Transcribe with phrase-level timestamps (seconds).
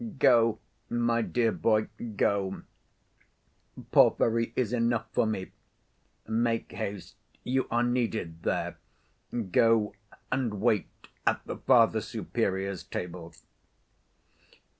[0.17, 0.57] "Go,
[0.89, 1.83] my dear boy,
[2.15, 2.63] go.
[3.91, 5.51] Porfiry is enough for me.
[6.27, 8.79] Make haste, you are needed there,
[9.51, 9.93] go
[10.31, 10.87] and wait
[11.27, 13.35] at the Father Superior's table."